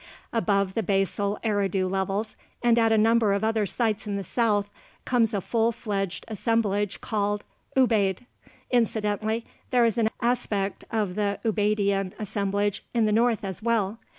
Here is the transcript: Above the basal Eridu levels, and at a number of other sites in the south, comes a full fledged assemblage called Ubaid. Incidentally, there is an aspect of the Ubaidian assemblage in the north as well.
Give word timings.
Above 0.33 0.73
the 0.73 0.81
basal 0.81 1.37
Eridu 1.43 1.87
levels, 1.87 2.35
and 2.63 2.79
at 2.79 2.91
a 2.91 2.97
number 2.97 3.33
of 3.33 3.43
other 3.43 3.67
sites 3.67 4.07
in 4.07 4.15
the 4.15 4.23
south, 4.23 4.67
comes 5.05 5.31
a 5.31 5.39
full 5.39 5.71
fledged 5.71 6.25
assemblage 6.27 7.01
called 7.01 7.43
Ubaid. 7.77 8.25
Incidentally, 8.71 9.45
there 9.69 9.85
is 9.85 9.99
an 9.99 10.09
aspect 10.19 10.83
of 10.89 11.13
the 11.13 11.39
Ubaidian 11.45 12.13
assemblage 12.17 12.83
in 12.95 13.05
the 13.05 13.11
north 13.11 13.43
as 13.43 13.61
well. 13.61 13.99